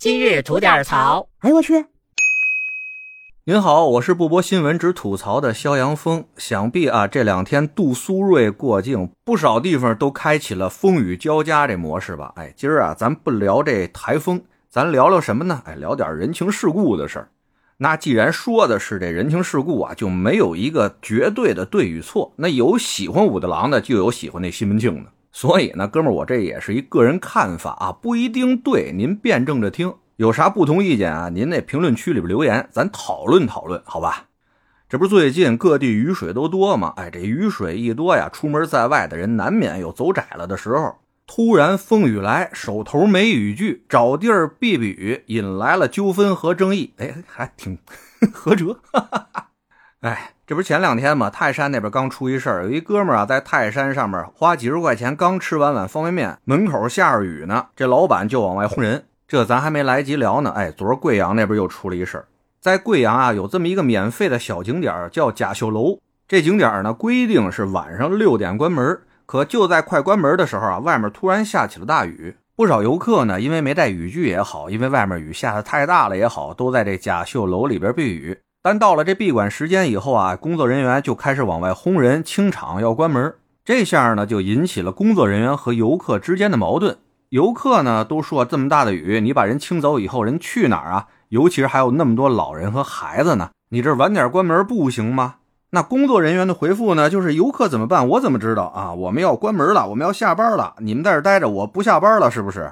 [0.00, 1.28] 今日吐点槽。
[1.40, 1.84] 哎呦我去！
[3.44, 6.24] 您好，我是不播新闻只吐槽的肖阳峰。
[6.38, 12.32] 想必啊，这两天杜苏芮过境，不少地方都开启了风雨交加这模式吧？
[12.36, 14.40] 哎，今儿啊，咱不聊这台风，
[14.70, 15.60] 咱聊聊什么呢？
[15.66, 17.28] 哎，聊点人情世故的事儿。
[17.76, 22.32] 那既然说的是这人情世故啊，就没有一个绝对的对与错。
[22.36, 25.10] 那有喜欢武大郎的，就有喜欢那西门庆的。
[25.32, 29.94] 所以呢，哥们儿，我这也是一个人看法啊，不一定对，您辩证着听。
[30.16, 31.28] 有啥不同意见啊？
[31.28, 34.26] 您那评论区里边留言，咱讨论讨论，好吧？
[34.88, 36.92] 这不是最近各地雨水都多吗？
[36.96, 40.96] 哎，这雨水一多呀，出门在外的人难免有走窄了的时候。
[41.26, 46.92] 突然风雨来，手头没雨具，找地儿避避雨，引来了纠纷和争议。
[46.96, 47.78] 哎，还挺
[48.34, 48.80] 合辙。
[50.00, 51.28] 哎，这不是前两天吗？
[51.28, 59.04] 泰山那边刚出一事儿，有一哥们儿啊，在泰山上面花几十块钱，刚吃完碗方便面，门口下着雨呢，这老板就往外轰人。
[59.28, 62.24] 这咱还没来及聊呢，哎，昨儿贵阳那边又出了一事儿，
[62.62, 65.98] 在贵阳啊，有这么一个免费的小景点叫甲秀楼。
[66.26, 72.34] 这景点呢，规定是晚上六点关门，可就在快关门的时候啊，外面突然下起了大雨。
[72.56, 78.38] 不少游客呢，因为没带雨具也好，因为外面雨下的太大了也好，都在这甲秀楼里边避雨。
[78.62, 83.34] 但到了这闭馆时间以后啊，工作人员就开始往外轰人清场，要关门。
[83.64, 86.98] 这下呢，就引起了工作人员和游客之间的矛盾。
[87.30, 91.06] 游客呢都说这么大的雨，你把人清走以后，人去哪儿啊？
[91.30, 95.36] 尤其是还有那么多老人和孩子呢，你这晚点关门不行吗？
[95.70, 98.06] 那工作人员的回复呢，就是游客怎么办？
[98.08, 98.92] 我怎么知道啊？
[98.92, 102.70] 我们要关门了，我们要下班了，你们在这待着，我不下班了，是不是？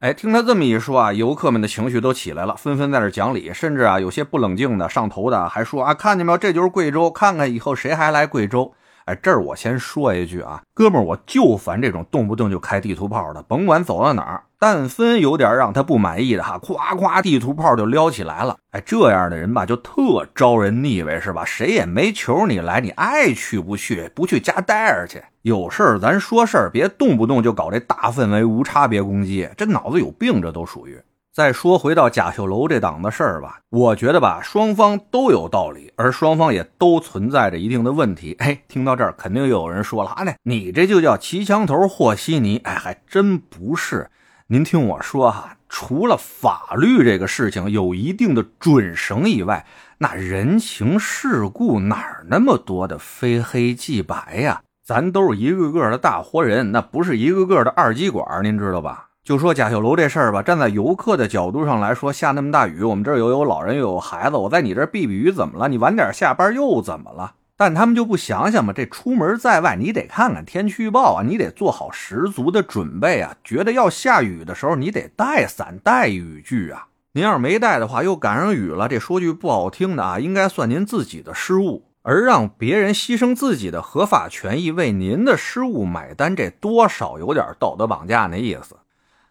[0.00, 8.74] 哎，听他这么一说啊，游客们的情绪都起来了，纷纷在这讲理，甚至啊，有些不冷静的上头的还说啊，看见没有，这就是贵州，看看以后谁还来贵州。
[9.06, 18.56] 哎，这儿我先说一句啊，哥们儿，我就烦这种动不动就开地图炮的，甭管走到哪儿，但分有点让他不满意的哈，夸夸地图炮就撩起来了。
[18.72, 21.44] 哎，这样的人吧，就特招人腻歪，是吧？
[21.44, 25.22] 谁也没求你来，你爱去不去，不去家待着去。
[25.42, 31.00] 有事儿咱说事儿，别动不动就搞这大氛围、无差别攻击，这脑子有病，这都属于。
[31.36, 38.34] 再说回到贾秀楼这档子事儿吧，我觉得吧，双方都有道理，而双方也都存在着一定的问题。
[38.38, 42.56] 哎，听到这儿，肯定又有人说了啊，那你这就叫骑墙头和稀泥。
[42.64, 44.08] 哎，还真不是。
[44.46, 49.66] 您听我说哈，除了法律这个事情有一定的准绳以外，
[49.98, 54.62] 那人情世故哪儿那么多的非黑即白呀？
[54.82, 59.05] 咱都是一个个的大活人，那不是一个个的二极管，您知道吧？
[59.26, 65.66] 就说贾秀楼这事儿吧，站在游客的角度上来说，下那么大雨，我们这儿又有老人又有孩子，我在你这儿避避雨怎么了？
[65.66, 67.34] 你晚点下班又怎么了？
[67.56, 68.72] 但他们就不想想吗？
[68.72, 73.34] 这出门在外，你得看看天气预报啊，你得做好十足的准备啊。
[73.42, 76.86] 觉得要下雨的时候，你得带伞带雨具啊。
[77.14, 88.76] 您要是没带的话，又赶上雨了，这说句不好听的啊，应该算您自己的失误，而让别人牺牲自己的合法权益为您的失误买单，这多少有点道德绑架那意思。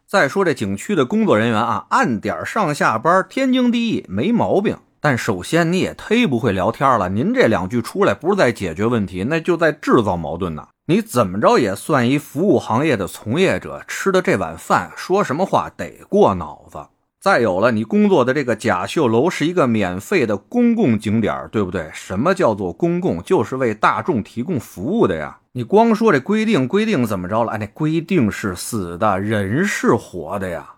[0.08, 4.78] 再说这景区的工作人员啊，按点上下班，天经地义，没毛病。
[5.02, 10.68] 但首先你也忒不会聊天了，您这两句出来不是在解决问题，那就在制造矛盾呢。
[10.88, 16.78] 你怎么着也算一服务行业的从业者，吃的这碗饭，说什么话得过脑子。
[17.26, 21.90] 再有了，你工作的这个甲秀楼是一个免费的公共景点，对不对？
[21.92, 23.20] 什么叫做公共？
[23.24, 25.40] 就是为大众提供服务的呀。
[25.54, 27.54] 你光说这规定规定怎么着了？
[27.54, 30.75] 哎，那规定是死的，人是活的呀。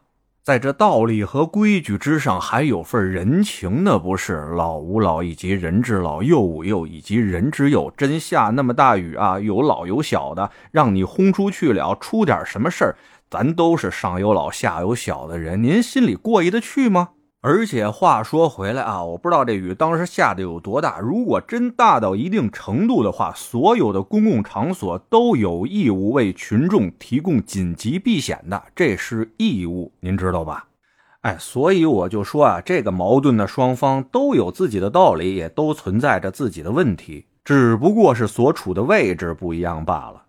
[0.48, 4.48] 在这道理和规矩之上，还有份人情呢，不是？
[4.56, 7.92] 老吾老以及人之老，幼吾幼以及人之幼。
[7.98, 12.96] 真下那么大雨啊，有老有小的，让你轰出去了，出点什么事儿？
[13.30, 17.10] 咱都是上有老下有小的人，您心里过意得去吗？
[17.40, 21.00] 而且话说回来啊，我不知道这雨当时下的有多大。
[21.00, 30.66] 如果真大到一定程度的话，所有的公共场所都有义务为群众提供紧急避险的，这是义务，您知道吧？
[31.22, 40.24] 哎，所以我就说啊，这个矛盾的双方都有自己的道理，也都存在着自己的问题，只不过是所处的位置不一样罢了。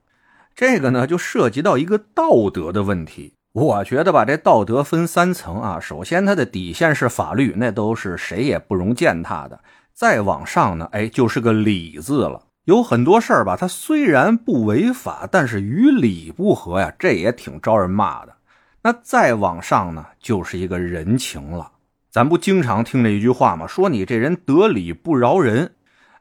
[0.55, 3.35] 这个呢，就涉及到一个道德的问题。
[3.59, 5.81] 我觉得吧，这道德分三层啊。
[5.81, 9.59] 首先，它的底线是法律，那都是谁也不容践踏的。
[9.93, 12.45] 再往上呢，哎，就是个礼字了。
[12.67, 18.35] 有很多事儿吧，它虽然不违法，但是与理不合呀，这也挺招人骂的。
[18.83, 21.73] 那再往上呢，就是一个人情了。
[22.11, 23.67] 咱不经常听这一句话吗？
[23.67, 25.73] 说你这人得理不饶人。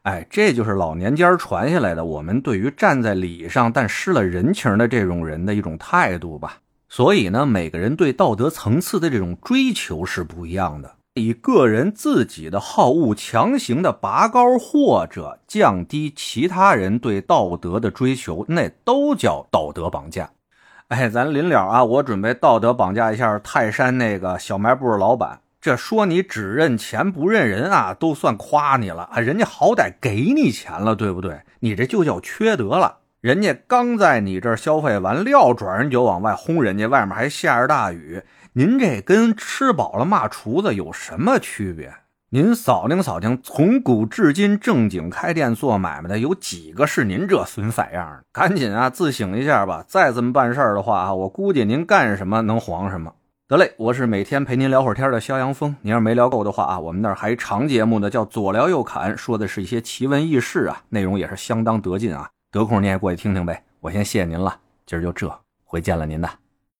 [0.02, 6.58] 哎，这就是老年间传下来的，我们对于站在理上但失了人情的这种人的一种态度吧。
[6.88, 10.96] 所以呢，每个人对道德层次的这种追求是不一样的。
[11.14, 20.30] 以个人自己的好恶强行的拔高或者降低其他人对道德的追求，那都叫道德绑架。
[20.86, 25.40] 哎，咱临了啊，我准备道德绑架一下泰山那个小卖部老板。
[25.60, 29.18] 这说你只认钱不认人啊，都算夸你了啊！
[29.18, 31.40] 人家好歹给你钱了，对不对？
[31.58, 32.97] 你这就叫缺德了。
[33.20, 38.22] 人家刚在你这儿消费完，撂转人就往外轰，人家外面还下着大雨。
[38.52, 41.92] 您这跟吃饱了骂厨子有什么区别？
[42.30, 48.22] 您扫听扫听，从古至今正经开店做买卖的有几个是您这损色样的？
[48.32, 49.84] 赶紧啊，自省一下吧！
[49.88, 53.12] 再这么办事儿的话啊，我估计您干什么能黄什么。
[53.48, 55.74] 得嘞，我是每天陪您聊会儿天的肖阳峰。
[55.80, 62.30] 您要是没聊够的话啊，我们那儿还长节目呢，叫左聊右侃，说的是一些奇闻异事啊，内容也是相当得劲啊。
[62.58, 63.62] 有空你也过去听听呗。
[63.78, 65.32] 我先谢谢您了，今儿就这，
[65.64, 66.28] 回见了您的。